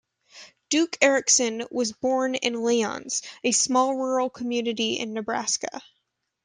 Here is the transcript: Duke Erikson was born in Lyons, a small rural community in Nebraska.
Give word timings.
Duke 0.69 0.97
Erikson 0.99 1.67
was 1.69 1.91
born 1.91 2.33
in 2.33 2.55
Lyons, 2.55 3.21
a 3.43 3.51
small 3.51 3.93
rural 3.93 4.31
community 4.31 4.97
in 4.97 5.13
Nebraska. 5.13 5.79